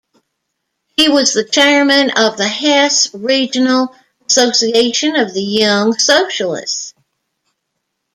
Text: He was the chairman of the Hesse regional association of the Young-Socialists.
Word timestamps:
He 0.97 1.09
was 1.09 1.31
the 1.31 1.43
chairman 1.43 2.09
of 2.17 2.35
the 2.35 2.47
Hesse 2.47 3.13
regional 3.13 3.93
association 4.25 5.15
of 5.15 5.31
the 5.35 5.43
Young-Socialists. 5.43 6.95